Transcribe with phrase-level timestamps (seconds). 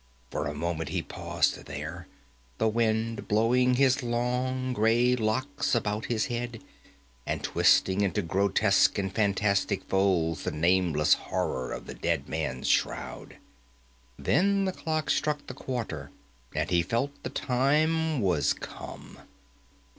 [0.31, 2.07] For a moment he paused there,
[2.57, 6.63] the wind blowing his long grey locks about his head,
[7.27, 13.37] and twisting into grotesque and fantastic folds the nameless horror of the dead man's shroud.
[14.17, 16.09] Then the clock struck the quarter,
[16.55, 19.19] and he felt the time was come.